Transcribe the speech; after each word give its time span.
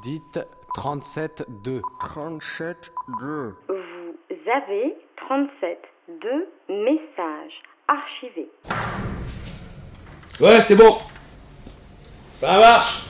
Dites 0.00 0.40
37-2. 0.76 1.80
37-2. 2.00 3.54
Vous 3.68 4.50
avez 4.50 4.96
37 5.16 5.78
deux 6.20 6.48
messages 6.68 7.62
archivés. 7.88 8.50
Ouais, 10.40 10.60
c'est 10.60 10.76
bon. 10.76 10.98
Ça 12.34 12.58
marche. 12.58 13.06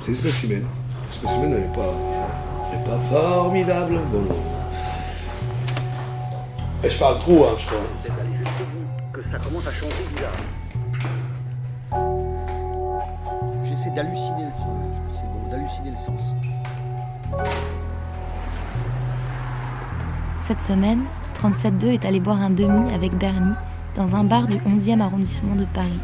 C'est 0.00 0.14
spécimen. 0.14 0.66
Spécimen 1.08 1.50
n'est 1.50 1.72
pas, 1.74 1.94
n'est 2.72 2.84
pas 2.84 2.98
formidable. 2.98 3.98
Bon. 4.10 4.26
Et 6.84 6.90
je 6.90 6.98
parle 6.98 7.18
trop, 7.20 7.44
hein, 7.44 7.54
je 7.58 7.66
crois. 7.66 7.78
que 9.12 9.22
ça 9.30 9.38
commence 9.38 9.66
à 9.66 9.72
changer 9.72 10.04
bizarre. 10.14 10.32
J'essaie 13.64 13.90
d'halluciner 13.90 14.44
le 14.44 14.50
bon, 14.50 14.81
d'halluciner 15.52 15.90
le 15.90 15.96
sens. 15.96 16.34
Cette 20.40 20.62
semaine, 20.62 21.04
37.2 21.34 21.92
est 21.92 22.04
allé 22.04 22.20
boire 22.20 22.40
un 22.40 22.50
demi 22.50 22.92
avec 22.92 23.16
Bernie 23.16 23.54
dans 23.94 24.16
un 24.16 24.24
bar 24.24 24.46
du 24.46 24.56
11e 24.56 25.00
arrondissement 25.00 25.54
de 25.54 25.66
Paris. 25.66 26.00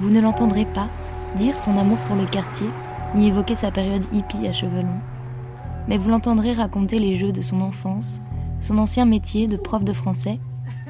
Vous 0.00 0.10
ne 0.10 0.20
l'entendrez 0.20 0.64
pas 0.64 0.88
dire 1.36 1.58
son 1.58 1.76
amour 1.76 1.98
pour 2.00 2.16
le 2.16 2.24
quartier, 2.24 2.68
ni 3.14 3.28
évoquer 3.28 3.54
sa 3.54 3.70
période 3.70 4.04
hippie 4.12 4.46
à 4.46 4.52
cheveux 4.52 4.82
longs. 4.82 5.00
Mais 5.86 5.96
vous 5.96 6.10
l'entendrez 6.10 6.52
raconter 6.52 6.98
les 6.98 7.16
jeux 7.16 7.32
de 7.32 7.40
son 7.40 7.60
enfance, 7.60 8.20
son 8.60 8.78
ancien 8.78 9.04
métier 9.04 9.46
de 9.46 9.56
prof 9.56 9.84
de 9.84 9.92
français 9.92 10.38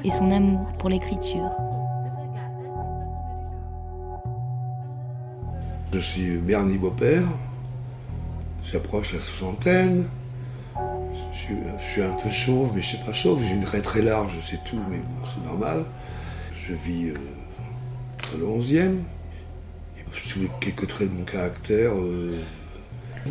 et 0.03 0.11
son 0.11 0.31
amour 0.31 0.71
pour 0.73 0.89
l'écriture. 0.89 1.51
Je 5.91 5.99
suis 5.99 6.37
Bernie 6.37 6.77
Beaupère, 6.77 7.23
j'approche 8.63 9.13
la 9.13 9.19
soixantaine, 9.19 10.05
je, 11.31 11.83
suis 11.83 12.03
un 12.03 12.13
peu 12.13 12.29
chauve, 12.29 12.71
mais 12.75 12.81
je 12.81 12.93
ne 12.93 12.97
suis 12.97 13.05
pas 13.05 13.13
chauve, 13.13 13.41
j'ai 13.43 13.55
une 13.55 13.65
raie 13.65 13.81
très 13.81 14.01
large, 14.01 14.33
c'est 14.41 14.63
tout, 14.63 14.79
mais 14.89 14.97
bon, 14.97 15.25
c'est 15.25 15.43
normal. 15.43 15.85
Je 16.53 16.73
vis 16.73 17.09
euh, 17.09 17.15
dans 18.31 18.37
le 18.37 18.61
11e, 18.61 18.97
je 20.13 20.19
suis 20.19 20.49
quelques 20.59 20.87
traits 20.87 21.09
de 21.09 21.15
mon 21.15 21.23
caractère, 21.23 21.93
euh, 21.95 22.39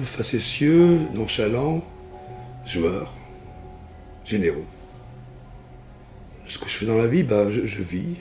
facétieux, 0.02 1.06
nonchalant, 1.14 1.82
joueur, 2.64 3.12
généreux. 4.24 4.66
Ce 6.48 6.58
que 6.58 6.68
je 6.68 6.74
fais 6.74 6.86
dans 6.86 6.98
la 6.98 7.06
vie, 7.06 7.22
bah, 7.22 7.50
je 7.50 7.82
vis. 7.82 8.16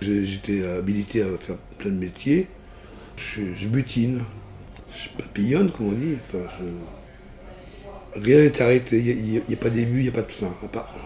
J'étais 0.00 0.64
habilité 0.64 1.22
à 1.22 1.26
faire 1.38 1.56
plein 1.78 1.90
de 1.90 1.96
métiers 1.96 2.46
je, 3.18 3.66
butine, 3.66 4.22
je 4.90 5.08
papillonne, 5.22 5.70
comme 5.70 5.88
on 5.88 5.92
dit. 5.92 6.18
Rien 8.14 8.38
n'est 8.38 8.62
arrêté, 8.62 8.98
il 8.98 9.24
n'y 9.24 9.38
a, 9.38 9.56
pas 9.56 9.70
de 9.70 9.74
début, 9.74 9.98
il 9.98 10.02
n'y 10.04 10.08
a 10.08 10.12
pas 10.12 10.22
de 10.22 10.32
fin. 10.32 10.54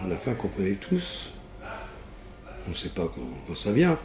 La 0.07 0.15
fin 0.15 0.33
qu'on 0.33 0.47
connaît 0.47 0.75
tous, 0.75 1.33
on 2.65 2.69
ne 2.69 2.75
sait 2.75 2.89
pas 2.89 3.11
quand, 3.13 3.55
ça 3.55 3.71
vient. 3.71 3.99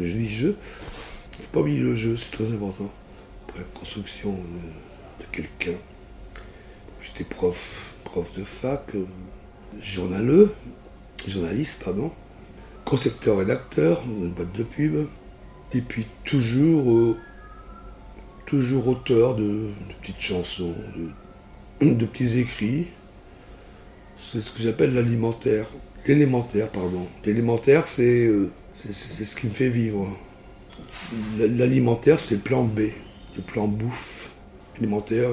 Je 0.00 0.04
dis 0.04 0.28
je, 0.28 0.46
il 0.46 0.50
ne 0.50 0.54
faut 0.54 1.52
pas 1.52 1.60
oublier 1.60 1.80
le 1.80 1.94
jeu, 1.94 2.16
c'est 2.16 2.30
très 2.30 2.52
important 2.52 2.90
la 3.56 3.64
construction 3.74 4.32
de, 4.32 5.24
quelqu'un. 5.32 5.76
J'étais 7.00 7.24
prof, 7.24 7.94
prof 8.04 8.38
de 8.38 8.44
fac, 8.44 8.94
euh, 8.94 9.04
journaleux, 9.80 10.54
journaliste, 11.28 11.82
pardon, 11.84 12.10
concepteur-rédacteur 12.84 14.02
une 14.06 14.32
boîte 14.32 14.52
de 14.52 14.62
pub, 14.62 15.06
et 15.72 15.80
puis 15.80 16.06
toujours, 16.24 16.90
euh, 16.90 17.16
toujours 18.46 18.88
auteur 18.88 19.34
de, 19.34 19.68
petites 20.00 20.20
chansons, 20.20 20.74
de, 21.80 22.06
petits 22.06 22.38
écrits. 22.38 22.88
C'est 24.32 24.40
ce 24.40 24.50
que 24.50 24.62
j'appelle 24.62 24.94
l'alimentaire. 24.94 25.66
L'élémentaire, 26.06 26.70
pardon. 26.70 27.06
L'élémentaire, 27.24 27.86
c'est 27.86 28.26
euh, 28.26 28.50
ce 28.90 29.36
qui 29.36 29.46
me 29.46 29.52
fait 29.52 29.68
vivre. 29.68 30.08
L'alimentaire, 31.38 32.18
c'est 32.18 32.36
le 32.36 32.40
plan 32.40 32.64
B, 32.64 32.80
le 33.36 33.42
plan 33.42 33.68
bouffe. 33.68 34.30
Alimentaire, 34.78 35.28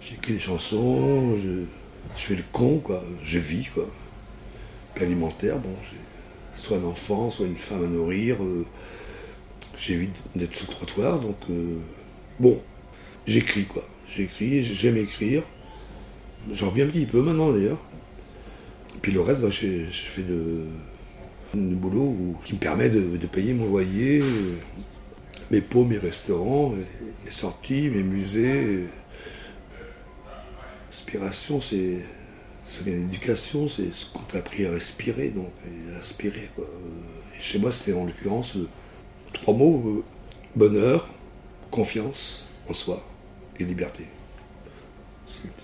j'écris 0.00 0.34
des 0.34 0.38
chansons, 0.38 1.36
je, 1.36 1.62
fais 2.16 2.34
le 2.34 2.44
con. 2.50 2.82
Je 3.22 3.38
vis, 3.38 3.66
quoi. 3.72 3.88
Alimentaire, 5.00 5.58
bon, 5.58 5.74
soit 6.54 6.78
un 6.78 6.84
enfant, 6.84 7.30
soit 7.30 7.46
une 7.46 7.56
femme 7.56 7.84
à 7.84 7.86
nourrir. 7.86 8.42
Euh, 8.42 8.64
j'évite 9.76 10.14
d'être 10.34 10.60
le 10.60 10.66
trottoir, 10.66 11.20
donc 11.20 11.36
euh, 11.50 11.76
bon, 12.40 12.60
j'écris 13.26 13.64
quoi. 13.64 13.86
J'écris, 14.08 14.64
j'aime 14.64 14.96
écrire. 14.96 15.42
J'en 16.52 16.70
reviens 16.70 16.86
un 16.86 16.88
petit 16.88 17.06
peu 17.06 17.20
maintenant 17.20 17.52
d'ailleurs. 17.52 17.78
Puis 19.02 19.12
le 19.12 19.20
reste, 19.20 19.42
bah, 19.42 19.50
je, 19.50 19.84
fais 19.90 20.22
de, 20.22 20.66
boulot 21.54 22.16
qui 22.44 22.54
me 22.54 22.58
permet 22.58 22.88
de, 22.88 23.26
payer 23.26 23.52
mon 23.52 23.66
loyer, 23.66 24.22
mes 25.50 25.60
pots, 25.60 25.84
mes 25.84 25.98
restaurants, 25.98 26.72
mes 27.24 27.30
sorties, 27.30 27.90
mes 27.90 28.02
musées. 28.02 28.84
L'inspiration, 30.90 31.60
c'est 31.60 31.98
l'éducation, 32.84 33.68
c'est 33.68 33.92
ce 33.92 34.06
qu'on 34.06 34.20
t'a 34.20 34.38
appris 34.38 34.66
à 34.66 34.70
respirer, 34.70 35.30
donc 35.30 35.50
à 35.94 35.98
aspirer. 35.98 36.50
Et 36.58 37.40
chez 37.40 37.58
moi, 37.58 37.72
c'était 37.72 37.92
en 37.92 38.04
l'occurrence 38.04 38.56
Trois 39.32 39.54
mots, 39.54 39.82
euh, 39.86 40.04
bonheur, 40.54 41.08
confiance 41.70 42.46
en 42.68 42.72
soi 42.72 43.02
et 43.58 43.64
liberté. 43.64 44.06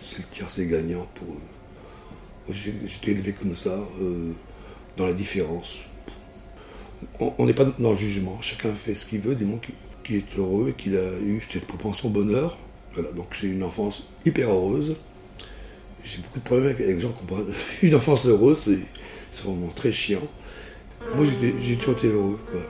C'est 0.01 0.19
le 0.19 0.25
tiercé 0.25 0.67
gagnant 0.67 1.07
pour 1.15 1.29
eux. 1.29 2.53
J'étais 2.85 3.13
élevé 3.13 3.33
comme 3.33 3.55
ça, 3.55 3.79
euh, 4.01 4.33
dans 4.97 5.07
la 5.07 5.13
différence. 5.13 5.79
On 7.21 7.47
n'est 7.47 7.55
pas 7.55 7.65
dans 7.65 7.91
le 7.91 7.97
jugement, 7.97 8.41
chacun 8.43 8.73
fait 8.75 8.95
ce 8.95 9.07
qu'il 9.07 9.21
veut, 9.21 9.35
du 9.35 9.47
qu'il 10.05 10.17
est 10.17 10.39
heureux 10.39 10.71
et 10.71 10.73
qu'il 10.75 10.97
a 10.97 11.19
eu 11.21 11.41
cette 11.49 11.67
propension 11.67 12.09
au 12.09 12.13
bonheur. 12.13 12.59
Donc 13.15 13.29
j'ai 13.33 13.49
une 13.49 13.63
enfance 13.63 14.07
hyper 14.27 14.51
heureuse. 14.51 14.97
J'ai 16.05 16.19
beaucoup 16.19 16.39
de 16.39 16.45
problèmes 16.45 16.67
avec 16.67 16.79
les 16.81 17.01
gens 17.01 17.13
qui 17.13 17.33
ont 17.33 17.47
une 17.83 17.95
enfance 17.95 18.27
heureuse, 18.27 18.69
c'est 19.31 19.45
vraiment 19.45 19.69
très 19.69 19.93
chiant. 19.93 20.21
Moi 21.15 21.25
j'ai 21.61 21.77
toujours 21.77 21.99
été 21.99 22.09
heureux. 22.09 22.39
Quoi 22.51 22.61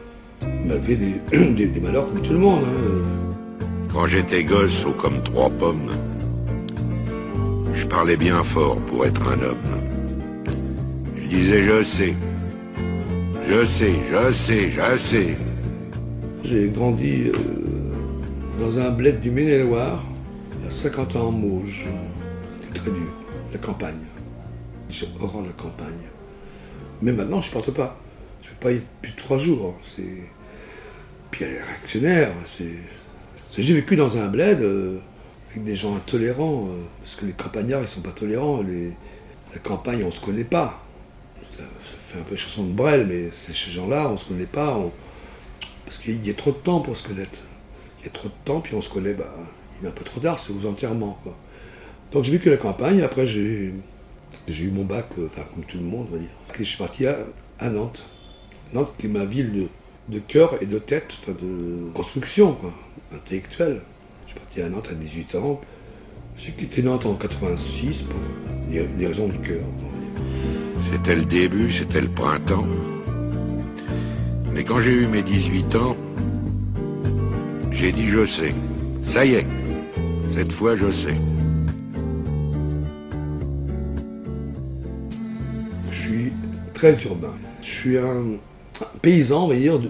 malgré 0.66 0.96
des, 1.54 1.66
des, 1.66 1.80
malheurs 1.80 2.06
comme 2.08 2.22
tout 2.22 2.32
le 2.32 2.38
monde. 2.38 2.62
Hein. 2.64 3.66
Quand 3.92 4.06
j'étais 4.06 4.44
gosse, 4.44 4.84
haut 4.84 4.92
comme 4.92 5.22
trois 5.22 5.50
pommes, 5.50 5.90
je 7.74 7.86
parlais 7.86 8.16
bien 8.16 8.42
fort 8.42 8.76
pour 8.86 9.04
être 9.04 9.22
un 9.22 9.40
homme. 9.42 9.56
Je 11.16 11.26
disais 11.26 11.64
je 11.64 11.82
sais, 11.82 12.14
je 13.48 13.64
sais, 13.64 13.94
je 14.10 14.32
sais, 14.32 14.70
je 14.70 14.96
sais. 14.96 15.36
J'ai 16.44 16.68
grandi 16.68 17.28
euh, 17.28 17.34
dans 18.60 18.78
un 18.78 18.90
bled 18.90 19.20
du 19.20 19.30
Maine-et-Loire, 19.30 20.02
à 20.66 20.70
50 20.70 21.16
ans 21.16 21.28
en 21.28 21.32
Mauge. 21.32 21.86
C'était 22.60 22.80
très 22.80 22.90
dur, 22.90 23.12
la 23.52 23.58
campagne. 23.58 24.04
J'ai 24.88 25.06
horreur 25.20 25.42
de 25.42 25.48
la 25.48 25.52
campagne. 25.54 26.08
Mais 27.00 27.12
maintenant, 27.12 27.40
je 27.40 27.48
ne 27.48 27.52
porte 27.52 27.70
pas 27.72 28.02
pas 28.62 28.70
plus 29.00 29.12
de 29.12 29.16
trois 29.16 29.38
jours. 29.38 29.74
C'est... 29.82 30.24
Puis 31.30 31.44
elle 31.44 31.54
est 31.54 31.62
réactionnaire. 31.62 32.32
C'est... 32.46 32.76
J'ai 33.58 33.74
vécu 33.74 33.96
dans 33.96 34.16
un 34.16 34.28
bled 34.28 34.62
euh, 34.62 34.98
avec 35.50 35.64
des 35.64 35.76
gens 35.76 35.94
intolérants, 35.96 36.68
euh, 36.68 36.82
parce 37.00 37.16
que 37.16 37.26
les 37.26 37.32
campagnards, 37.32 37.82
ils 37.82 37.88
sont 37.88 38.00
pas 38.00 38.12
tolérants. 38.12 38.62
La 39.52 39.58
campagne, 39.58 40.04
on 40.04 40.10
se 40.10 40.20
connaît 40.20 40.44
pas. 40.44 40.82
Ça, 41.56 41.64
fait 41.82 42.20
un 42.20 42.22
peu 42.22 42.36
chanson 42.36 42.64
de 42.64 42.72
Brel, 42.72 43.06
mais 43.06 43.30
ces 43.30 43.70
gens-là, 43.70 44.08
on 44.08 44.16
se 44.16 44.24
connaît 44.24 44.46
pas. 44.46 44.78
Parce 45.84 45.98
qu'il 45.98 46.26
y 46.26 46.30
a 46.30 46.34
trop 46.34 46.52
de 46.52 46.56
temps 46.56 46.80
pour 46.80 46.96
se 46.96 47.06
connaître. 47.06 47.40
Il 48.00 48.06
y 48.06 48.08
a 48.08 48.10
trop 48.10 48.28
de 48.28 48.34
temps, 48.44 48.60
puis 48.60 48.74
on 48.74 48.80
se 48.80 48.88
connaît, 48.88 49.12
bah, 49.12 49.34
il 49.80 49.86
est 49.86 49.88
un 49.88 49.92
peu 49.92 50.04
trop 50.04 50.20
tard, 50.20 50.38
c'est 50.38 50.52
aux 50.52 50.66
enterrements. 50.66 51.20
Donc 52.12 52.24
j'ai 52.24 52.32
vécu 52.32 52.50
la 52.50 52.58
campagne, 52.58 53.00
après 53.00 53.26
j'ai, 53.26 53.72
eu 54.48 54.70
mon 54.70 54.84
bac, 54.84 55.06
euh, 55.18 55.26
enfin 55.26 55.42
comme 55.54 55.64
tout 55.64 55.78
le 55.78 55.84
monde, 55.84 56.08
on 56.10 56.12
va 56.12 56.18
dire. 56.18 56.28
Et 56.54 56.58
je 56.58 56.64
suis 56.64 56.76
parti 56.76 57.06
à 57.06 57.70
Nantes. 57.70 58.04
Nantes 58.74 58.92
qui 58.98 59.06
est 59.06 59.08
ma 59.08 59.24
ville 59.24 59.68
de, 60.08 60.18
cœur 60.18 60.62
et 60.62 60.66
de 60.66 60.78
tête, 60.78 61.14
enfin 61.22 61.32
de 61.32 61.90
construction, 61.94 62.52
quoi, 62.54 62.72
intellectuelle. 63.14 63.80
Je 64.26 64.32
suis 64.32 64.40
parti 64.40 64.60
à 64.60 64.68
Nantes 64.68 64.88
à 64.90 64.94
18 64.94 65.34
ans. 65.36 65.60
J'ai 66.36 66.52
quitté 66.52 66.82
Nantes 66.82 67.06
en 67.06 67.14
86 67.14 68.02
pour 68.02 68.20
des, 68.70 69.06
raisons 69.06 69.28
de 69.28 69.36
cœur. 69.36 69.62
C'était 70.90 71.16
le 71.16 71.24
début, 71.24 71.72
c'était 71.72 72.02
le 72.02 72.08
printemps. 72.08 72.66
Mais 74.54 74.64
quand 74.64 74.80
j'ai 74.80 74.92
eu 74.92 75.06
mes 75.06 75.22
18 75.22 75.76
ans, 75.76 75.96
j'ai 77.70 77.90
dit 77.90 78.08
je 78.08 78.24
sais. 78.26 78.54
Ça 79.02 79.24
y 79.24 79.34
est, 79.34 79.46
cette 80.34 80.52
fois 80.52 80.76
je 80.76 80.90
sais. 80.90 81.16
Très 86.74 87.02
urbain. 87.04 87.34
Je 87.60 87.68
suis 87.68 87.98
un, 87.98 88.38
paysan, 89.00 89.44
on 89.44 89.48
va 89.48 89.54
dire, 89.54 89.80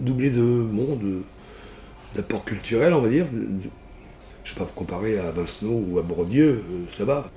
doublé 0.00 0.30
de 0.30 0.40
monde, 0.40 1.22
d'apport 2.14 2.44
culturel, 2.44 2.92
on 2.92 3.00
va 3.00 3.08
dire. 3.08 3.26
Je 3.32 3.38
ne 3.38 3.60
sais 4.44 4.58
pas 4.58 4.70
comparer 4.74 5.18
à 5.18 5.30
Vincenot 5.30 5.84
ou 5.88 5.98
à 5.98 6.02
Bourdieu, 6.02 6.62
ça 6.90 7.04
va. 7.04 7.30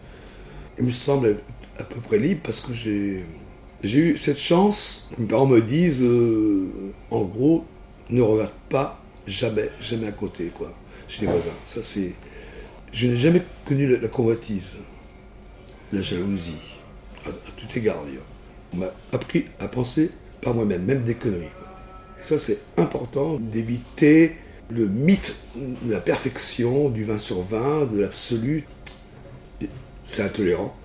Il 0.77 0.85
me 0.85 0.91
semble 0.91 1.37
à 1.79 1.83
peu 1.83 1.99
près 2.01 2.17
libre 2.17 2.41
parce 2.43 2.59
que 2.59 2.73
j'ai 2.73 3.99
eu 3.99 4.17
cette 4.17 4.39
chance. 4.39 5.09
Mes 5.17 5.27
parents 5.27 5.45
me 5.45 5.61
disent, 5.61 6.01
euh, 6.01 6.67
en 7.11 7.21
gros, 7.23 7.65
ne 8.09 8.21
regarde 8.21 8.51
pas 8.69 8.99
jamais, 9.27 9.69
jamais 9.79 10.07
à 10.07 10.11
côté, 10.11 10.51
quoi, 10.53 10.73
chez 11.07 11.21
les 11.21 11.27
voisins. 11.27 11.49
Ça, 11.63 11.81
c'est. 11.81 12.13
Je 12.91 13.07
n'ai 13.07 13.17
jamais 13.17 13.41
connu 13.65 13.97
la, 13.97 14.07
convoitise, 14.07 14.77
la 15.91 16.01
jalousie, 16.01 16.53
à, 17.25 17.29
tout 17.29 17.67
égard, 17.77 18.03
d'ailleurs. 18.05 18.23
On 18.73 18.77
m'a 18.77 18.91
appris 19.11 19.45
à 19.59 19.67
penser 19.67 20.11
par 20.41 20.53
moi-même, 20.53 20.83
même 20.83 21.03
des 21.03 21.15
conneries. 21.15 21.45
Et 22.19 22.23
ça, 22.23 22.37
c'est 22.37 22.59
important 22.77 23.37
d'éviter 23.39 24.35
le 24.69 24.87
mythe 24.87 25.35
de 25.55 25.91
la 25.91 25.99
perfection, 25.99 26.89
du 26.89 27.03
20 27.03 27.17
sur 27.17 27.41
20, 27.41 27.91
de 27.93 28.01
l'absolu. 28.01 28.65
C'est 30.03 30.21
intolérant. 30.21 30.75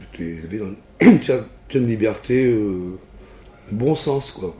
J'étais 0.00 0.30
élevé 0.30 0.58
dans 0.58 0.70
une 1.00 1.20
certaine 1.22 1.86
liberté, 1.86 2.44
euh, 2.44 2.98
bon 3.70 3.94
sens, 3.94 4.32
quoi. 4.32 4.54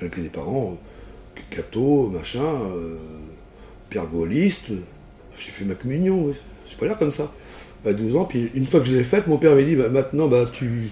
Avec 0.00 0.20
des 0.20 0.28
parents, 0.28 0.72
euh, 0.72 1.40
catho, 1.50 2.08
machin, 2.10 2.42
euh, 2.44 2.96
père 3.90 4.06
gaulliste. 4.06 4.70
J'ai 5.36 5.50
fait 5.50 5.64
ma 5.64 5.74
communion, 5.74 6.32
j'ai 6.68 6.76
pas 6.76 6.86
l'air 6.86 6.98
comme 6.98 7.10
ça. 7.10 7.32
À 7.86 7.92
12 7.92 8.16
ans, 8.16 8.24
puis 8.24 8.50
une 8.54 8.66
fois 8.66 8.80
que 8.80 8.86
je 8.86 8.96
l'ai 8.96 9.04
faite, 9.04 9.26
mon 9.26 9.36
père 9.36 9.54
m'a 9.54 9.62
dit 9.62 9.76
bah, 9.76 9.90
maintenant, 9.90 10.26
bah, 10.26 10.46
tu, 10.50 10.90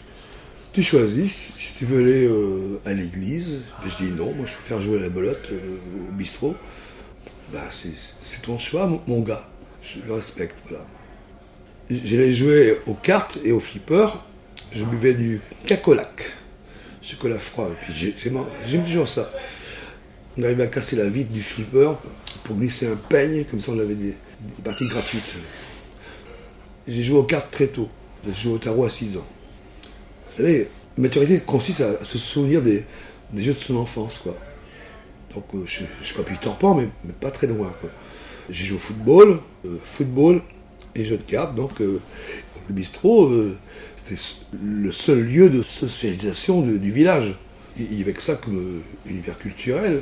tu 0.73 0.83
choisis 0.83 1.35
si 1.59 1.75
tu 1.75 1.85
veux 1.85 2.03
aller 2.03 2.27
euh, 2.27 2.81
à 2.85 2.95
l'église. 2.95 3.61
Je 3.85 4.05
dis 4.05 4.11
non, 4.11 4.33
moi 4.33 4.47
je 4.47 4.53
préfère 4.53 4.81
jouer 4.81 4.99
à 4.99 5.03
la 5.03 5.09
belote 5.09 5.51
au 5.51 6.13
bistrot. 6.13 6.55
Bah, 7.53 7.69
c'est 7.71 8.43
ton 8.43 8.59
choix, 8.59 8.91
mon, 9.07 9.21
gars. 9.21 9.47
Je 9.83 9.99
le 10.07 10.15
respecte, 10.15 10.63
voilà. 10.69 10.85
J'allais 11.91 12.31
jouer 12.31 12.79
aux 12.87 12.95
cartes 12.95 13.39
et 13.45 13.53
aux 13.53 13.61
flippers 13.61 14.25
je 14.73 14.85
buvais 14.85 15.15
du 15.15 15.41
cacolac, 15.67 16.33
chocolat 17.03 17.39
froid. 17.39 17.69
Et 17.71 17.85
puis 17.85 18.15
j'aime 18.67 18.85
toujours 18.85 19.09
ça. 19.09 19.31
On 20.39 20.43
arrivait 20.43 20.65
à 20.65 20.69
casser 20.69 20.97
la 20.97 21.09
vitre 21.09 21.31
du 21.31 21.43
flipper 21.43 21.93
pour 22.45 22.57
glisser 22.57 22.87
un 22.87 22.97
peigne, 22.97 23.45
comme 23.45 23.61
ça 23.61 23.73
on 23.73 23.79
avait 23.79 23.95
des, 23.95 24.15
parties 24.65 24.89
gratuites. 24.89 25.35
J'ai 26.89 27.03
joué 27.03 27.19
aux 27.19 27.25
cartes 27.25 27.51
très 27.51 27.67
tôt. 27.67 27.89
J'ai 28.27 28.43
joué 28.45 28.53
au 28.55 28.59
tarot 28.59 28.85
à 28.85 28.91
6 28.91 29.19
ans. 29.19 29.27
Vous 30.37 30.45
savez, 30.45 30.69
maturité 30.97 31.41
consiste 31.41 31.83
à, 31.83 32.05
se 32.05 32.17
souvenir 32.17 32.63
des, 32.63 32.85
jeux 33.37 33.53
de 33.53 33.59
son 33.59 33.77
enfance, 33.77 34.19
quoi. 34.19 34.37
Donc 35.35 35.45
euh, 35.55 35.63
je 35.67 35.83
ne 35.83 36.05
suis 36.05 36.15
pas 36.15 36.53
Pan, 36.59 36.75
mais, 36.75 36.89
pas 37.21 37.31
très 37.31 37.47
loin, 37.47 37.73
J'ai 38.51 38.65
joué 38.65 38.77
au 38.77 38.81
football, 38.81 39.41
euh, 39.67 39.77
football 39.83 40.43
et 40.95 41.05
jeux 41.05 41.17
de 41.17 41.23
cartes, 41.23 41.55
donc 41.55 41.81
euh, 41.81 42.01
le 42.69 42.75
bistrot, 42.75 43.31
c'était 43.97 44.21
le 44.63 44.93
seul 44.93 45.23
lieu 45.23 45.51
de 45.51 45.63
socialisation 45.63 46.63
du 46.63 46.93
village. 46.93 47.35
Il 47.79 47.99
y 47.99 48.03
avait 48.03 48.13
que 48.13 48.23
ça 48.23 48.35
comme 48.35 48.83
univers 49.07 49.39
culturel. 49.39 50.01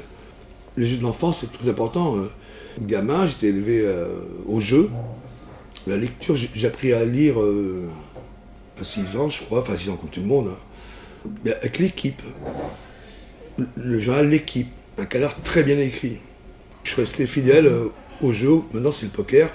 Les 0.76 0.86
jeux 0.86 0.96
de 0.96 1.02
l'enfance, 1.02 1.40
c'est 1.40 1.52
très 1.52 1.68
important. 1.68 2.16
Euh. 2.16 2.30
Gamin, 2.80 3.26
j'étais 3.26 3.48
élevé 3.48 3.84
au 4.46 4.60
jeu. 4.60 4.90
La 5.86 5.96
lecture, 5.96 6.36
j'ai 6.36 6.66
appris 6.66 6.92
à 6.92 7.04
lire 7.04 7.36
à 8.80 8.84
6 8.84 9.16
ans, 9.16 9.28
je 9.28 9.42
crois, 9.42 9.60
enfin 9.60 9.76
6 9.76 9.90
ans 9.90 9.96
comme 9.96 10.10
tout 10.10 10.20
le 10.20 10.26
monde, 10.26 10.48
hein. 10.52 11.30
mais 11.44 11.52
avec 11.52 11.78
l'équipe. 11.78 12.22
Le 13.76 13.98
journal 13.98 14.28
L'équipe, 14.28 14.70
un 14.96 15.04
canard 15.04 15.40
très 15.42 15.62
bien 15.62 15.78
écrit. 15.78 16.16
Je 16.84 16.90
suis 16.90 17.02
resté 17.02 17.26
fidèle 17.26 17.70
au 18.22 18.32
jeu, 18.32 18.62
maintenant 18.72 18.92
c'est 18.92 19.06
le 19.06 19.12
poker. 19.12 19.50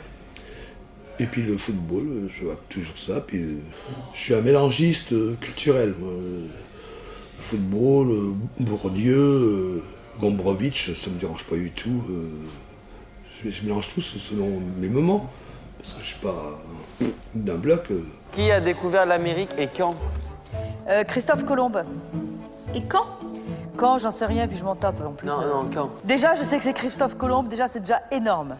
Et 1.19 1.25
puis 1.25 1.42
le 1.44 1.57
football, 1.57 2.27
je 2.27 2.45
vois 2.45 2.60
toujours 2.69 2.98
ça. 2.98 3.22
Puis 3.22 3.44
je 4.13 4.19
suis 4.19 4.33
un 4.33 4.42
mélangiste 4.42 5.13
culturel. 5.39 5.95
Football, 7.39 8.36
Bourdieu, 8.60 9.81
Gombrowicz, 10.19 10.94
ça 10.94 11.10
ne 11.10 11.16
me 11.16 11.19
dérange 11.19 11.45
pas 11.45 11.56
du 11.56 11.72
tout. 11.72 12.04
Je, 13.44 13.63
mélange 13.63 13.89
tout 13.94 14.01
selon 14.01 14.62
mes 14.77 14.89
moments. 14.89 15.31
Parce 15.86 15.94
que 15.94 16.04
je 16.04 16.04
ne 16.04 16.14
suis 16.14 16.20
pas 16.20 16.60
d'un 17.36 17.58
bloc. 17.58 17.90
Qui 18.32 18.50
a 18.50 18.60
découvert 18.60 19.06
l'Amérique 19.06 19.52
et 19.60 19.68
quand? 19.68 19.94
Euh, 20.90 21.04
Christophe 21.04 21.46
Colomb. 21.46 21.74
Et 22.74 22.82
quand? 22.82 23.06
Quand, 23.78 24.00
j'en 24.00 24.10
sais 24.10 24.26
rien, 24.26 24.48
puis 24.48 24.58
je 24.58 24.64
m'en 24.64 24.76
tape 24.76 25.00
en 25.06 25.12
plus. 25.12 25.28
Non, 25.28 25.42
non, 25.42 25.70
quand? 25.72 25.92
Déjà, 26.04 26.34
je 26.34 26.42
sais 26.42 26.58
que 26.58 26.64
c'est 26.64 26.74
Christophe 26.74 27.16
Colomb, 27.16 27.44
déjà, 27.44 27.68
c'est 27.68 27.82
déjà 27.82 28.02
énorme. 28.12 28.58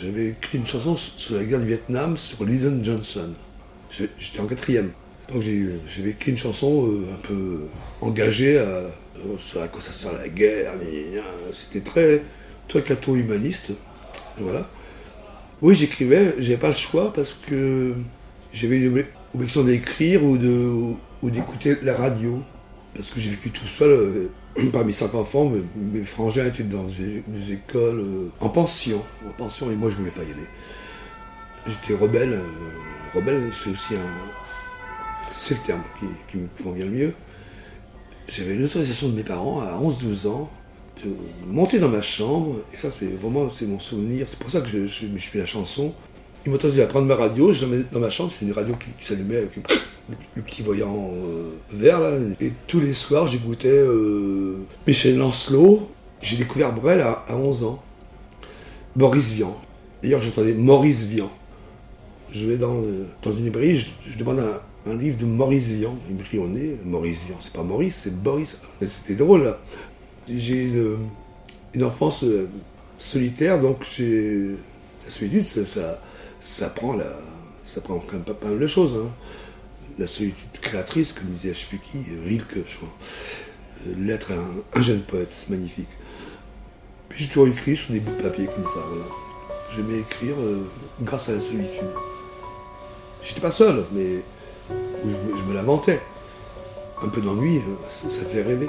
J'avais 0.00 0.28
écrit 0.28 0.58
une 0.58 0.68
chanson 0.68 0.94
sur 0.96 1.34
la 1.34 1.42
guerre 1.42 1.58
du 1.58 1.66
Vietnam, 1.66 2.16
sur 2.16 2.44
Lyndon 2.44 2.78
Johnson. 2.84 3.30
J'étais 3.90 4.38
en 4.38 4.46
quatrième. 4.46 4.92
Donc 5.32 5.42
j'avais 5.42 6.10
écrit 6.10 6.30
une 6.30 6.38
chanson 6.38 6.86
euh, 6.86 7.12
un 7.12 7.26
peu 7.26 7.68
engagée 8.00 8.60
à, 8.60 8.82
sur 9.40 9.60
à 9.60 9.66
quoi 9.66 9.80
ça 9.80 9.90
sert 9.90 10.12
la 10.12 10.28
guerre. 10.28 10.74
C'était 11.52 11.80
très, 11.80 12.22
très 12.68 12.82
catho-humaniste. 12.82 13.72
Voilà. 14.38 14.68
Oui, 15.60 15.74
j'écrivais, 15.74 16.34
j'avais 16.38 16.56
pas 16.56 16.68
le 16.68 16.74
choix 16.74 17.12
parce 17.12 17.34
que 17.34 17.94
j'avais 18.52 18.78
l'obligation 18.78 19.64
d'écrire 19.64 20.22
ou 20.24 20.98
d'écouter 21.30 21.76
la 21.82 21.96
radio. 21.96 22.42
Parce 22.94 23.10
que 23.10 23.20
j'ai 23.20 23.30
vécu 23.30 23.50
tout 23.50 23.66
seul 23.66 23.90
euh, 23.90 24.30
parmi 24.72 24.92
cinq 24.92 25.14
enfants, 25.14 25.52
mes, 25.76 26.04
frangins 26.04 26.46
étaient 26.46 26.62
dans 26.62 26.84
des, 26.84 27.52
écoles 27.52 28.00
euh, 28.00 28.28
en 28.40 28.48
pension, 28.48 29.02
en 29.28 29.32
pension, 29.32 29.70
et 29.70 29.76
moi 29.76 29.88
je 29.90 29.96
voulais 29.96 30.10
pas 30.10 30.22
y 30.22 30.32
aller. 30.32 30.46
J'étais 31.66 31.94
rebelle. 31.94 32.32
Euh, 32.32 32.42
rebelle, 33.14 33.50
c'est 33.52 33.70
aussi 33.70 33.94
un. 33.94 35.30
C'est 35.30 35.54
le 35.54 35.60
terme 35.60 35.82
qui, 36.28 36.38
me 36.38 36.48
convient 36.62 36.86
le 36.86 36.90
mieux. 36.90 37.14
J'avais 38.28 38.54
l'autorisation 38.54 39.08
de 39.08 39.14
mes 39.14 39.22
parents 39.22 39.60
à 39.60 39.78
11-12 39.78 40.26
ans 40.28 40.50
de 41.04 41.14
monter 41.46 41.78
dans 41.78 41.88
ma 41.88 42.02
chambre, 42.02 42.56
et 42.72 42.76
ça 42.76 42.90
c'est 42.90 43.06
vraiment 43.20 43.48
c'est 43.48 43.66
mon 43.66 43.78
souvenir, 43.78 44.26
c'est 44.28 44.38
pour 44.38 44.50
ça 44.50 44.60
que 44.60 44.68
je, 44.68 44.86
je 44.86 44.92
suis 44.92 45.06
mis 45.06 45.20
la 45.34 45.46
chanson. 45.46 45.92
Ils 46.46 46.52
m'autorisaient 46.52 46.82
à 46.82 46.86
prendre 46.86 47.06
ma 47.06 47.16
radio, 47.16 47.52
je 47.52 47.66
dans 47.92 48.00
ma 48.00 48.10
chambre, 48.10 48.32
c'est 48.36 48.46
une 48.46 48.52
radio 48.52 48.74
qui, 48.74 49.04
s'allumait 49.04 49.36
avec 49.36 49.50
le 50.34 50.42
petit 50.42 50.62
voyant 50.62 51.10
euh, 51.12 51.50
vert 51.72 52.00
là. 52.00 52.12
Et 52.40 52.52
tous 52.66 52.80
les 52.80 52.94
soirs, 52.94 53.28
j'écoutais 53.28 53.68
euh, 53.68 54.56
Michel 54.86 55.18
Lancelot. 55.18 55.88
J'ai 56.20 56.36
découvert 56.36 56.72
Brel 56.72 57.00
à, 57.00 57.24
11 57.30 57.64
ans. 57.64 57.82
Maurice 58.96 59.32
Vian. 59.32 59.56
D'ailleurs, 60.02 60.20
j'entendais 60.20 60.54
Maurice 60.54 61.04
Vian. 61.04 61.30
Je 62.32 62.46
vais 62.46 62.56
dans, 62.56 62.76
euh, 62.76 63.06
dans 63.22 63.32
une 63.32 63.44
librairie, 63.44 63.76
je, 63.76 64.18
demande 64.18 64.40
un, 64.86 64.94
livre 64.94 65.18
de 65.18 65.26
Maurice 65.26 65.68
Vian. 65.68 65.96
Il 66.08 66.16
me 66.16 66.42
on 66.42 66.56
est 66.56 66.76
Maurice 66.84 67.18
Vian. 67.26 67.36
C'est 67.40 67.52
pas 67.52 67.62
Maurice, 67.62 68.00
c'est 68.04 68.22
Boris. 68.22 68.58
Mais 68.80 68.86
c'était 68.86 69.14
drôle 69.14 69.44
là. 69.44 69.58
J'ai 70.34 70.64
une, 70.64 71.82
enfance 71.82 72.24
solitaire, 72.96 73.60
donc 73.60 73.86
la 73.98 75.10
solitude, 75.10 75.44
ça, 75.44 76.00
ça, 76.40 76.68
prend 76.68 76.94
la, 76.94 77.16
ça 77.64 77.80
prend 77.80 77.98
quand 77.98 78.14
même 78.14 78.22
pas, 78.22 78.48
mal 78.48 78.58
de 78.58 78.66
choses. 78.66 78.94
Hein 78.94 79.10
la 79.98 80.06
solitude 80.06 80.48
créatrice, 80.60 81.12
comme 81.12 81.26
disait 81.26 81.54
je 81.54 82.24
Rilke, 82.24 82.64
je 82.66 82.76
crois. 82.76 82.88
Euh, 83.86 83.94
l'être 83.98 84.32
un, 84.32 84.78
un, 84.78 84.82
jeune 84.82 85.00
poète, 85.00 85.30
c'est 85.32 85.50
magnifique. 85.50 85.88
J'ai 87.14 87.26
toujours 87.26 87.48
écrit 87.48 87.76
sur 87.76 87.92
des 87.92 88.00
bouts 88.00 88.16
de 88.16 88.22
papier 88.22 88.46
comme 88.46 88.66
ça, 88.66 88.80
voilà. 88.88 89.04
J'aimais 89.74 90.00
écrire 90.00 90.34
euh, 90.38 90.62
grâce 91.02 91.28
à 91.28 91.32
la 91.32 91.40
solitude. 91.40 91.88
J'étais 93.22 93.40
pas 93.40 93.50
seul, 93.50 93.84
mais 93.92 94.22
je, 94.70 95.42
me 95.44 95.54
lamentais. 95.54 96.00
Un 97.02 97.08
peu 97.08 97.20
d'ennui, 97.20 97.58
euh, 97.58 97.60
ça, 97.88 98.08
ça 98.08 98.24
fait 98.24 98.42
rêver. 98.42 98.68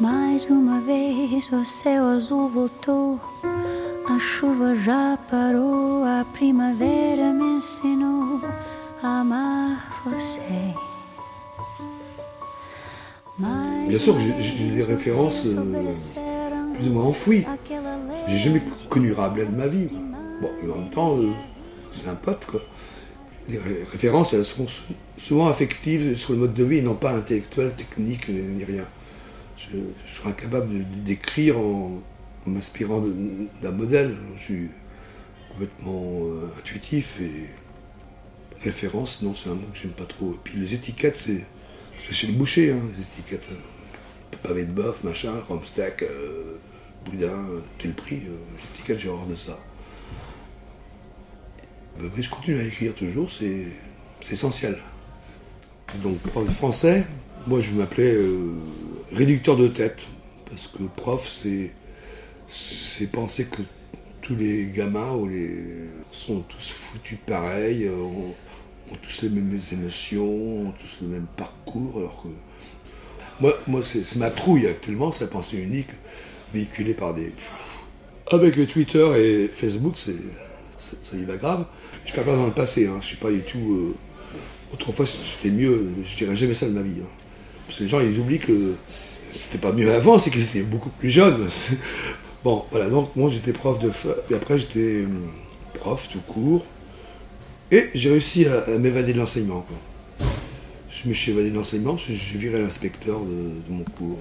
Mais 0.00 0.44
uma 0.48 0.80
vez 0.80 1.50
o 1.52 1.64
céu 1.64 2.06
azul 2.06 2.48
voltou, 2.48 3.20
a 4.08 4.18
chuva 4.18 4.74
já 4.74 5.18
parou, 5.30 6.02
a 6.04 6.24
primavera 6.32 7.32
me 7.32 7.58
ensinou 7.58 8.40
Bien 13.88 13.98
sûr, 13.98 14.18
j'ai 14.18 14.68
des 14.68 14.82
références 14.82 15.44
euh, 15.46 15.94
plus 16.74 16.88
ou 16.88 16.92
moins 16.92 17.04
enfouies. 17.04 17.46
J'ai 18.26 18.36
jamais 18.36 18.62
connu 18.90 19.12
Rabelais 19.12 19.46
de 19.46 19.56
ma 19.56 19.66
vie. 19.66 19.88
Bon, 20.42 20.50
mais 20.62 20.70
en 20.70 20.76
même 20.76 20.90
temps, 20.90 21.16
euh, 21.18 21.30
c'est 21.90 22.08
un 22.08 22.14
pote, 22.14 22.46
quoi. 22.46 22.60
Les 23.48 23.58
références, 23.58 24.34
elles 24.34 24.44
sont 24.44 24.66
souvent 25.16 25.48
affectives 25.48 26.14
sur 26.14 26.34
le 26.34 26.40
mode 26.40 26.54
de 26.54 26.64
vie 26.64 26.78
et 26.78 26.82
non 26.82 26.94
pas 26.94 27.12
intellectuelles, 27.12 27.74
techniques, 27.74 28.28
ni 28.28 28.64
rien. 28.64 28.84
Je, 29.72 29.78
serais 30.14 30.30
incapable 30.30 30.78
de, 30.78 30.84
décrire 31.04 31.58
en, 31.58 32.00
m'inspirant 32.46 33.02
d'un 33.62 33.70
modèle. 33.70 34.16
Je 34.36 34.42
suis 34.42 34.68
complètement 35.50 36.20
euh, 36.24 36.48
intuitif 36.58 37.20
et 37.20 37.46
Référence, 38.62 39.22
non, 39.22 39.34
c'est 39.34 39.48
un 39.48 39.54
mot 39.54 39.66
que 39.72 39.78
j'aime 39.78 39.92
pas 39.92 40.04
trop. 40.04 40.32
Et 40.34 40.38
puis 40.44 40.58
les 40.58 40.74
étiquettes, 40.74 41.16
c'est, 41.16 41.44
C'est 41.98 42.12
chez 42.12 42.26
le 42.26 42.34
boucher, 42.34 42.72
hein, 42.72 42.80
les 42.96 43.02
étiquettes. 43.02 43.48
euh, 43.50 44.36
Pavé 44.42 44.64
de 44.64 44.70
bœuf, 44.70 45.02
machin, 45.04 45.32
rhum 45.48 45.64
steak, 45.64 46.02
euh, 46.02 46.56
boudin, 47.04 47.42
tel 47.78 47.94
prix. 47.94 48.22
euh, 48.26 48.36
les 48.56 48.64
étiquettes, 48.74 48.98
j'ai 49.00 49.08
horreur 49.08 49.26
de 49.26 49.34
ça. 49.34 49.58
Mais 51.98 52.22
je 52.22 52.30
continue 52.30 52.58
à 52.60 52.64
écrire 52.64 52.94
toujours, 52.94 53.30
c'est 53.30 53.66
c'est 54.22 54.34
essentiel. 54.34 54.78
Donc, 56.02 56.18
prof 56.18 56.48
français, 56.50 57.04
moi 57.46 57.60
je 57.60 57.70
m'appelais 57.72 58.16
réducteur 59.12 59.56
de 59.56 59.68
tête. 59.68 60.00
Parce 60.48 60.66
que 60.66 60.82
prof, 60.96 61.28
c'est 61.28 61.72
c'est 62.48 63.06
penser 63.06 63.44
que 63.46 63.62
tous 64.20 64.34
les 64.34 64.66
gamins 64.66 65.12
ou 65.12 65.28
les, 65.28 65.50
sont 66.10 66.40
tous 66.40 66.68
foutus 66.68 67.18
pareil, 67.24 67.88
ont, 67.88 68.34
tous 69.02 69.22
les 69.22 69.28
mêmes 69.28 69.58
émotions, 69.72 70.66
ont 70.66 70.72
tous 70.72 70.98
le 71.02 71.08
même 71.08 71.26
parcours, 71.36 71.98
alors 71.98 72.22
que 72.22 72.28
moi, 73.40 73.54
moi 73.68 73.82
c'est 73.82 74.16
ma 74.16 74.30
trouille 74.30 74.66
actuellement, 74.66 75.12
c'est 75.12 75.24
la 75.24 75.30
pensée 75.30 75.58
unique 75.58 75.90
véhiculée 76.52 76.94
par 76.94 77.14
des... 77.14 77.32
Avec 78.32 78.54
Twitter 78.68 79.08
et 79.16 79.48
Facebook, 79.48 79.94
c'est 79.96 80.16
ça, 80.78 81.16
y 81.16 81.24
va 81.24 81.36
grave. 81.36 81.66
Je 82.04 82.12
perds 82.12 82.24
pas 82.24 82.36
dans 82.36 82.46
le 82.46 82.52
passé, 82.52 82.86
hein, 82.86 82.98
je 83.00 83.06
suis 83.06 83.16
pas 83.16 83.30
du 83.30 83.42
tout... 83.42 83.58
euh, 83.58 83.94
autrefois 84.72 85.06
c'était 85.06 85.50
mieux, 85.54 85.90
je 86.04 86.16
dirais 86.16 86.36
jamais 86.36 86.54
ça 86.54 86.66
de 86.66 86.72
ma 86.72 86.82
vie. 86.82 87.00
hein. 87.00 87.19
Parce 87.70 87.78
que 87.78 87.84
les 87.84 87.88
gens 87.88 88.00
ils 88.00 88.18
oublient 88.18 88.40
que 88.40 88.74
c'était 88.88 89.58
pas 89.58 89.70
mieux 89.70 89.88
avant, 89.94 90.18
c'est 90.18 90.30
qu'ils 90.30 90.42
étaient 90.42 90.62
beaucoup 90.62 90.90
plus 90.90 91.10
jeunes. 91.10 91.48
Bon, 92.42 92.64
voilà, 92.70 92.88
donc 92.88 93.14
moi 93.16 93.30
j'étais 93.30 93.52
prof 93.52 93.78
de 93.78 93.90
fa- 93.90 94.14
puis 94.26 94.34
après 94.34 94.58
j'étais 94.58 95.04
hum, 95.04 95.30
prof 95.74 96.08
tout 96.10 96.20
court. 96.20 96.64
Et 97.70 97.90
j'ai 97.94 98.10
réussi 98.10 98.46
à, 98.46 98.60
à 98.64 98.78
m'évader 98.78 99.12
de 99.12 99.18
l'enseignement. 99.18 99.64
Je 100.88 101.06
me 101.08 101.12
suis 101.14 101.30
évadé 101.30 101.50
de 101.50 101.56
l'enseignement 101.56 101.92
parce 101.94 102.06
que 102.06 102.12
j'ai 102.14 102.38
viré 102.38 102.60
l'inspecteur 102.60 103.20
de, 103.20 103.26
de 103.68 103.72
mon 103.72 103.84
cours. 103.84 104.18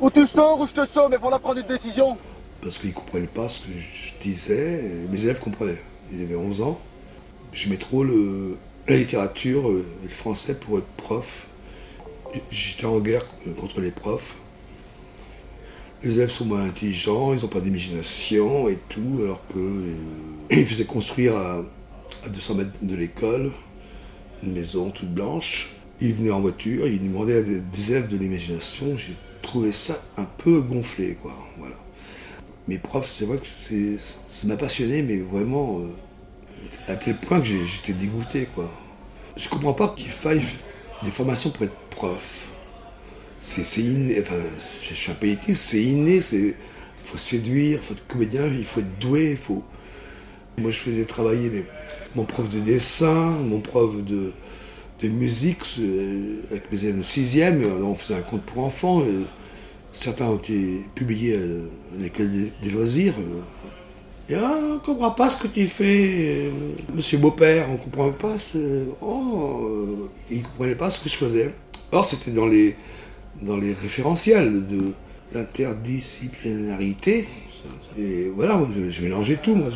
Ou 0.00 0.08
tu 0.10 0.24
sors 0.26 0.60
ou 0.60 0.68
je 0.68 0.74
te 0.74 0.84
sors, 0.84 1.08
mais 1.08 1.16
il 1.16 1.20
faudra 1.20 1.40
prendre 1.40 1.58
une 1.58 1.66
décision. 1.66 2.16
Parce 2.62 2.78
qu'ils 2.78 2.90
ne 2.90 2.94
comprenaient 2.94 3.26
pas 3.26 3.48
ce 3.48 3.58
que 3.60 3.72
je 3.72 4.12
disais. 4.22 4.84
et 4.84 5.10
mes 5.10 5.24
élèves 5.24 5.40
comprenaient. 5.40 5.82
Ils 6.12 6.22
avaient 6.22 6.36
11 6.36 6.60
ans. 6.60 6.78
J'aimais 7.52 7.78
trop 7.78 8.04
le, 8.04 8.56
la 8.86 8.96
littérature 8.96 9.68
euh, 9.70 9.84
et 10.04 10.08
le 10.08 10.14
français 10.14 10.54
pour 10.54 10.78
être 10.78 10.86
prof. 10.98 11.47
J'étais 12.50 12.84
en 12.84 12.98
guerre 12.98 13.26
contre 13.58 13.80
les 13.80 13.90
profs. 13.90 14.36
Les 16.02 16.14
élèves 16.14 16.30
sont 16.30 16.44
moins 16.44 16.64
intelligents, 16.64 17.32
ils 17.32 17.40
n'ont 17.40 17.48
pas 17.48 17.60
d'imagination 17.60 18.68
et 18.68 18.78
tout, 18.88 19.20
alors 19.20 19.42
que 19.52 19.58
euh, 19.58 19.94
ils 20.50 20.66
faisaient 20.66 20.84
construire 20.84 21.36
à, 21.36 21.64
à 22.24 22.28
200 22.28 22.54
mètres 22.54 22.70
de 22.82 22.94
l'école 22.94 23.50
une 24.42 24.52
maison 24.52 24.90
toute 24.90 25.12
blanche. 25.12 25.70
Ils 26.00 26.14
venaient 26.14 26.30
en 26.30 26.40
voiture, 26.40 26.86
ils 26.86 27.02
demandaient 27.02 27.38
à 27.38 27.42
des, 27.42 27.90
élèves 27.90 28.08
de 28.08 28.16
l'imagination. 28.16 28.96
J'ai 28.96 29.16
trouvé 29.42 29.72
ça 29.72 30.00
un 30.16 30.24
peu 30.24 30.60
gonflé, 30.60 31.16
quoi. 31.20 31.34
Voilà. 31.58 31.74
Mes 32.68 32.78
profs, 32.78 33.08
c'est 33.08 33.24
vrai 33.24 33.38
que 33.38 33.46
c'est, 33.46 33.96
ça 34.28 34.46
m'a 34.46 34.56
passionné, 34.56 35.02
mais 35.02 35.16
vraiment 35.16 35.80
euh, 35.80 36.92
à 36.92 36.96
tel 36.96 37.16
point 37.16 37.40
que 37.40 37.46
j'étais 37.46 37.94
dégoûté, 37.94 38.46
quoi. 38.54 38.70
Je 39.36 39.48
comprends 39.48 39.72
pas 39.72 39.88
qu'il 39.96 40.08
faille 40.08 40.42
des 41.02 41.10
formations 41.10 41.50
pour 41.50 41.64
être 41.64 41.76
prof. 41.90 42.48
C'est 43.40 43.80
inné, 43.80 44.20
enfin, 44.20 44.34
je 44.82 44.94
suis 44.94 45.12
un 45.12 45.14
peu 45.14 45.28
c'est 45.54 45.82
inné, 45.82 46.20
c'est, 46.20 46.36
il 46.38 46.54
faut 47.04 47.18
séduire, 47.18 47.78
il 47.80 47.84
faut 47.84 47.94
être 47.94 48.06
comédien, 48.06 48.46
il 48.46 48.64
faut 48.64 48.80
être 48.80 48.98
doué, 48.98 49.30
il 49.32 49.36
faut... 49.36 49.62
Moi, 50.56 50.72
je 50.72 50.78
faisais 50.78 51.04
travailler 51.04 51.64
mon 52.16 52.24
prof 52.24 52.48
de 52.50 52.58
dessin, 52.58 53.30
mon 53.30 53.60
prof 53.60 54.02
de, 54.02 54.32
de 55.00 55.08
musique, 55.08 55.76
euh, 55.78 56.40
avec 56.50 56.70
mes 56.72 56.84
élèves 56.84 56.98
de 56.98 57.02
sixième, 57.02 57.62
euh, 57.62 57.82
on 57.84 57.94
faisait 57.94 58.18
un 58.18 58.22
conte 58.22 58.42
pour 58.42 58.64
enfants, 58.64 59.02
euh, 59.02 59.22
certains 59.92 60.26
ont 60.26 60.36
été 60.36 60.80
publiés 60.96 61.36
à 61.36 62.00
l'école 62.00 62.30
des, 62.32 62.52
des 62.60 62.70
loisirs. 62.70 63.14
Ah, 64.34 64.58
on 64.62 64.74
ne 64.74 64.78
comprend 64.78 65.10
pas 65.12 65.30
ce 65.30 65.42
que 65.42 65.48
tu 65.48 65.66
fais, 65.66 66.48
euh, 66.48 66.50
monsieur 66.94 67.16
Beau-Père, 67.16 67.68
on 67.70 67.74
ne 67.74 67.78
comprend 67.78 68.10
pas 68.10 68.36
ce... 68.36 68.84
Oh, 69.00 69.62
euh, 69.64 70.10
il 70.30 70.38
ne 70.38 70.42
comprenait 70.42 70.74
pas 70.74 70.90
ce 70.90 71.00
que 71.02 71.08
je 71.08 71.16
faisais. 71.16 71.54
Or, 71.92 72.04
c'était 72.04 72.32
dans 72.32 72.46
les, 72.46 72.76
dans 73.40 73.56
les 73.56 73.72
référentiels 73.72 74.66
de 74.66 74.92
l'interdisciplinarité. 75.32 77.26
Et 77.98 78.30
voilà, 78.34 78.62
je, 78.90 79.02
mélangeais 79.02 79.36
tout. 79.42 79.54
Moi, 79.54 79.68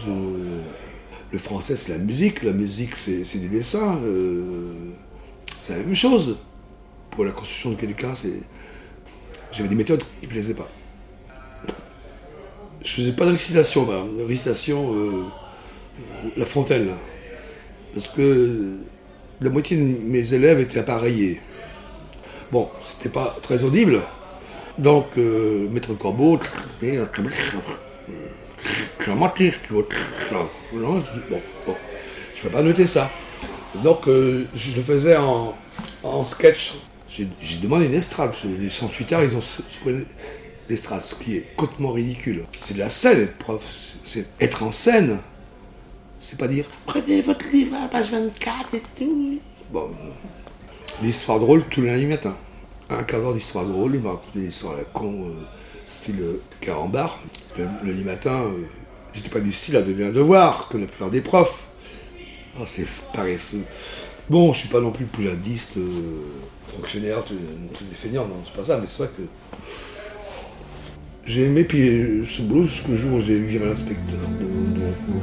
le 1.30 1.38
français, 1.38 1.76
c'est 1.76 1.96
la 1.96 2.04
musique, 2.04 2.42
la 2.42 2.52
musique, 2.52 2.94
c'est 2.96 3.38
du 3.38 3.48
dessin. 3.48 3.96
euh, 4.04 4.68
c'est 5.60 5.72
la 5.72 5.78
même 5.78 5.94
chose. 5.94 6.36
Pour 7.10 7.24
la 7.24 7.32
construction 7.32 7.70
de 7.70 7.76
quelqu'un. 7.76 8.12
J'avais 9.50 9.68
des 9.68 9.74
méthodes 9.74 10.02
qui 10.20 10.26
ne 10.26 10.32
plaisaient 10.32 10.54
pas. 10.54 10.68
Je 12.84 12.90
faisais 12.90 13.12
pas 13.12 13.26
de 13.26 13.32
récitation, 13.32 13.88
récitation, 14.26 14.94
euh, 14.94 15.24
la 16.36 16.46
fontaine, 16.46 16.88
là. 16.88 16.98
Parce 17.94 18.08
que 18.08 18.78
la 19.40 19.50
moitié 19.50 19.76
de 19.76 19.82
mes 19.82 20.34
élèves 20.34 20.60
étaient 20.60 20.80
appareillés. 20.80 21.40
Bon, 22.50 22.68
c'était 22.84 23.08
pas 23.08 23.36
très 23.42 23.62
audible. 23.62 24.00
Donc, 24.78 25.06
euh, 25.16 25.68
Maître 25.70 25.94
Corbeau, 25.94 26.38
mentir, 29.08 29.54
tu 29.66 29.70
dis, 29.70 31.22
bon, 31.66 31.74
je 32.34 32.42
peux 32.42 32.48
pas 32.48 32.62
noter 32.62 32.86
ça. 32.86 33.10
Donc, 33.82 34.08
euh, 34.08 34.46
je 34.54 34.74
le 34.74 34.82
faisais 34.82 35.16
en, 35.16 35.54
sketch. 36.24 36.74
J'ai 37.08 37.58
demandé 37.62 37.86
une 37.86 37.94
estrade, 37.94 38.32
les 38.58 38.70
108 38.70 39.12
arts, 39.12 39.24
ils 39.24 39.36
ont 39.36 39.42
ce- 40.76 41.14
qui 41.14 41.36
est 41.36 41.48
complètement 41.56 41.92
ridicule. 41.92 42.44
C'est 42.52 42.74
de 42.74 42.78
la 42.78 42.88
scène, 42.90 43.22
être 43.22 43.38
prof. 43.38 43.62
C'est 44.04 44.26
être 44.40 44.62
en 44.62 44.70
scène. 44.72 45.18
C'est 46.20 46.38
pas 46.38 46.48
dire 46.48 46.66
prenez 46.86 47.20
votre 47.22 47.44
livre 47.52 47.74
à 47.76 47.80
la 47.82 47.88
page 47.88 48.10
24 48.10 48.74
et 48.74 48.82
tout. 48.98 49.38
Bon, 49.72 49.90
l'histoire 51.02 51.40
drôle 51.40 51.64
tous 51.68 51.80
les 51.82 51.88
lundis 51.88 52.06
matin. 52.06 52.36
Un 52.90 53.02
quart 53.04 53.20
d'heure 53.20 53.34
d'histoire 53.34 53.64
drôle, 53.64 53.94
il 53.96 54.00
m'a 54.02 54.10
raconté 54.10 54.40
des 54.40 54.48
histoires 54.48 54.74
à 54.74 54.78
la 54.78 54.84
con, 54.84 55.26
euh, 55.28 55.32
style 55.86 56.20
euh, 56.20 56.40
carambar. 56.60 57.18
Le 57.56 57.64
lundi 57.84 58.04
matin, 58.04 58.42
euh, 58.42 58.66
j'étais 59.12 59.30
pas 59.30 59.40
du 59.40 59.52
style 59.52 59.76
à 59.76 59.82
donner 59.82 60.04
un 60.04 60.10
devoir, 60.10 60.68
comme 60.68 60.82
la 60.82 60.86
plupart 60.86 61.10
des 61.10 61.22
profs. 61.22 61.66
Ah, 62.58 62.64
c'est 62.66 62.86
paresseux. 63.14 63.64
Bon, 64.28 64.52
je 64.52 64.58
suis 64.60 64.68
pas 64.68 64.80
non 64.80 64.90
plus 64.90 65.06
pouladiste, 65.06 65.78
euh, 65.78 66.20
fonctionnaire, 66.66 67.24
tous 67.24 67.34
des 67.34 67.94
feignants, 67.96 68.26
non, 68.26 68.36
c'est 68.44 68.54
pas 68.54 68.64
ça, 68.64 68.78
mais 68.78 68.86
c'est 68.88 68.98
vrai 68.98 69.10
que. 69.16 69.22
J'ai 71.24 71.44
aimé 71.46 71.64
puis 71.64 71.88
euh, 71.88 72.24
ce 72.24 72.42
boulot 72.42 72.64
jusqu'au 72.64 72.96
jour 72.96 73.14
où 73.18 73.20
j'ai 73.20 73.38
viré 73.38 73.66
l'inspecteur 73.66 74.18
de, 74.40 74.44
de 74.44 74.80
mon 74.80 74.92
cours. 75.06 75.22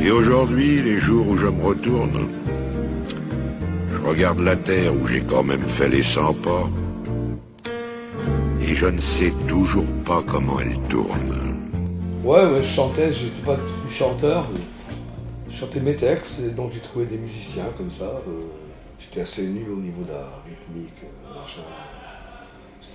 Et 0.00 0.10
aujourd'hui, 0.10 0.82
les 0.82 0.98
jours 0.98 1.26
où 1.28 1.36
je 1.36 1.46
me 1.46 1.62
retourne, 1.62 2.28
je 3.90 3.96
regarde 4.08 4.40
la 4.40 4.56
terre 4.56 4.94
où 4.94 5.06
j'ai 5.08 5.20
quand 5.20 5.42
même 5.42 5.62
fait 5.62 5.88
les 5.88 6.02
100 6.02 6.34
pas, 6.34 6.70
et 8.60 8.74
je 8.74 8.86
ne 8.86 8.98
sais 9.00 9.32
toujours 9.48 9.84
pas 10.06 10.22
comment 10.24 10.60
elle 10.60 10.78
tourne. 10.88 11.56
Ouais, 12.24 12.44
ouais, 12.46 12.62
je 12.62 12.68
chantais, 12.68 13.12
j'étais 13.12 13.42
pas 13.44 13.56
du 13.56 13.92
chanteur. 13.92 14.46
Je 15.50 15.56
chantais 15.56 15.80
mes 15.80 15.96
textes, 15.96 16.40
et 16.46 16.50
donc 16.50 16.70
j'ai 16.72 16.80
trouvé 16.80 17.06
des 17.06 17.18
musiciens 17.18 17.64
comme 17.76 17.90
ça. 17.90 18.04
euh, 18.04 18.46
J'étais 19.00 19.20
assez 19.22 19.46
nul 19.46 19.68
au 19.72 19.76
niveau 19.80 20.02
de 20.02 20.10
la 20.10 20.28
rythmique, 20.44 20.94
euh, 21.04 21.34
machin. 21.40 21.62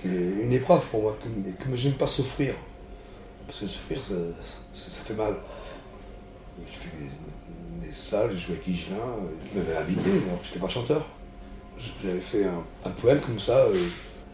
C'était 0.04 0.16
une 0.16 0.52
épreuve 0.52 0.84
pour 0.86 1.02
moi, 1.02 1.16
et 1.24 1.62
comme 1.62 1.74
j'aime 1.74 1.94
pas 1.94 2.06
souffrir. 2.06 2.54
Parce 3.46 3.60
que 3.60 3.66
souffrir, 3.66 3.98
ça, 4.72 5.02
fait 5.02 5.14
mal. 5.14 5.34
J'ai 6.66 6.72
fait 6.72 6.90
des, 7.82 7.92
salles, 7.92 8.30
j'ai 8.32 8.38
joué 8.38 8.54
avec 8.56 8.66
Higelin, 8.66 8.96
euh, 8.96 9.48
qui 9.48 9.56
m'avait 9.56 9.76
invité, 9.76 10.10
alors 10.26 10.40
que 10.40 10.46
j'étais 10.46 10.58
pas 10.58 10.68
chanteur. 10.68 11.06
J'avais 12.02 12.20
fait 12.20 12.44
un, 12.44 12.90
poème 12.90 13.20
comme 13.20 13.38
ça, 13.38 13.56
euh, 13.56 13.88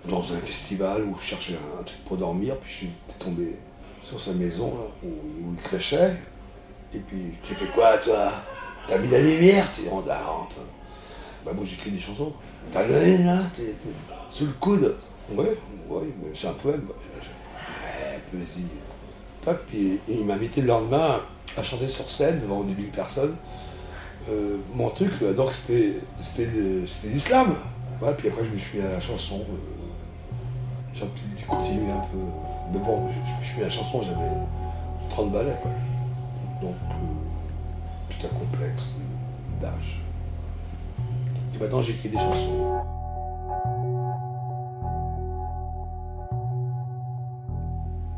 dans 0.09 0.21
un 0.33 0.39
festival 0.39 1.05
où 1.05 1.17
je 1.19 1.23
cherchais 1.23 1.55
un, 1.79 1.83
truc 1.83 2.05
pour 2.05 2.17
dormir, 2.17 2.57
puis 2.57 2.71
je 2.71 2.77
suis 2.77 2.91
tombé 3.19 3.57
sur 4.03 4.21
sa 4.21 4.33
maison, 4.33 4.75
là, 4.75 5.09
où, 5.09 5.53
il 5.55 5.63
crachait. 5.63 6.17
Et 6.95 6.99
puis, 6.99 7.33
tu 7.43 7.55
fais 7.55 7.69
quoi, 7.69 7.99
toi? 7.99 8.33
T'as 8.89 8.99
mis 8.99 9.09
la 9.09 9.21
lumière? 9.21 9.71
Tu 9.73 9.89
rentres, 9.89 10.09
ah, 10.11 10.25
rentre. 10.25 10.57
Bah, 11.45 11.53
moi, 11.55 11.65
j'écris 11.65 11.91
des 11.93 11.99
chansons. 11.99 12.33
T'as 12.73 12.87
l'œil, 12.87 13.23
là 13.23 13.43
T'es 13.57 13.63
t'es 13.63 13.89
sous 14.31 14.47
le 14.47 14.53
coude 14.53 14.97
Ouais, 15.33 15.57
ouais, 15.89 16.03
mais 16.23 16.31
c'est 16.35 16.49
un 16.49 16.53
poème. 16.53 16.83
Je- 16.99 17.25
je- 17.25 17.31
Ouais, 17.31 18.21
poésie. 18.31 18.67
Tac, 19.43 19.59
puis 19.67 19.99
il 20.09 20.25
m'a 20.25 20.35
invité 20.35 20.61
le 20.61 20.69
lendemain 20.69 21.21
à 21.57 21.63
chanter 21.63 21.89
sur 21.89 22.11
scène 22.11 22.41
devant 22.41 22.63
10 22.63 22.75
000 22.75 22.89
personnes. 22.95 23.37
Euh, 24.29 24.57
mon 24.75 24.91
truc, 24.91 25.13
donc 25.35 25.53
c'était 25.53 25.95
l'islam. 27.05 27.55
Ouais, 28.03 28.13
puis 28.17 28.29
après, 28.29 28.45
je 28.45 28.51
me 28.51 28.59
suis 28.59 28.79
mis 28.79 28.85
à 28.85 28.93
la 28.93 29.01
chanson. 29.01 29.41
Euh, 29.41 30.95
j'ai 30.95 31.07
pu 31.07 31.45
continuer 31.49 31.91
un 31.91 32.01
peu. 32.01 32.19
Mais 32.73 32.79
bon, 32.79 33.09
je, 33.09 33.15
je 33.15 33.39
me 33.39 33.45
suis 33.45 33.55
mis 33.57 33.63
à 33.63 33.65
la 33.65 33.71
chanson, 33.71 34.03
j'avais 34.03 34.31
30 35.09 35.33
ballets, 35.33 35.57
quoi. 35.63 35.71
Donc, 36.63 36.75
euh, 36.91 36.95
tout 38.11 38.27
un 38.27 38.39
complexe 38.39 38.91
d'âge. 39.61 40.03
Et 41.55 41.59
maintenant, 41.59 41.83
j'écris 41.83 42.09
des 42.11 42.19
chansons. 42.19 42.83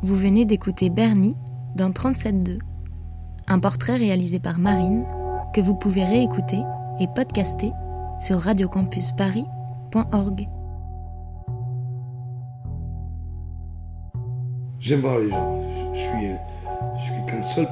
Vous 0.03 0.15
venez 0.17 0.43
d'écouter 0.43 0.89
Bernie 0.89 1.37
dans 1.77 1.89
37.2, 1.89 2.59
un 3.47 3.59
portrait 3.59 3.95
réalisé 3.95 4.37
par 4.37 4.59
Marine 4.59 5.05
que 5.55 5.61
vous 5.61 5.75
pouvez 5.75 6.03
réécouter 6.03 6.59
et 6.99 7.07
podcaster 7.07 7.71
sur 8.19 8.41
radiocampusparis.org. 8.41 10.49
J'aime 14.81 14.99
voir 14.99 15.19
les 15.19 15.29
gens. 15.29 15.61
Je, 15.93 15.99
suis, 15.99 16.31
quelqu'un 17.15 17.39
de 17.39 17.45
seul 17.45 17.69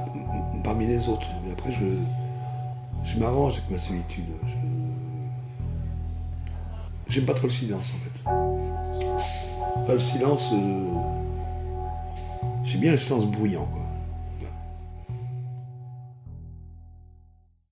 parmi 0.63 0.88
les 0.88 1.09
autres. 1.09 1.27
Mais 1.45 1.51
après, 1.51 1.73
je, 1.73 1.83
je 3.03 3.19
m'arrange 3.19 3.57
avec 3.57 3.71
ma 3.71 3.77
solitude. 3.77 4.23
J'aime 7.09 7.25
pas 7.25 7.33
trop 7.33 7.47
le 7.47 7.53
silence, 7.53 7.91
en 7.93 7.97
fait. 8.05 8.23
Enfin, 9.83 9.95
le 9.95 10.00
silence... 10.00 10.50
euh, 10.53 11.20
J'aime 12.71 12.79
bien 12.79 12.91
le 12.91 12.97
silence 12.97 13.25
bruyant. 13.25 13.67